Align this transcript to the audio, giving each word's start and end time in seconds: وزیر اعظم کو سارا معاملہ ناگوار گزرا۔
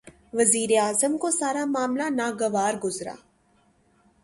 وزیر 0.33 0.69
اعظم 0.81 1.17
کو 1.17 1.31
سارا 1.31 1.65
معاملہ 1.65 2.09
ناگوار 2.09 2.73
گزرا۔ 2.83 3.15